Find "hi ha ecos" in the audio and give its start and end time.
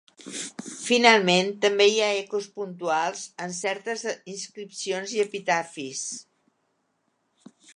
1.89-2.47